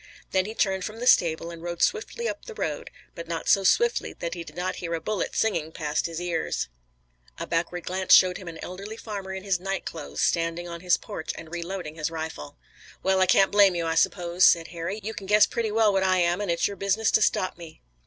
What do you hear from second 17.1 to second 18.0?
to stop me."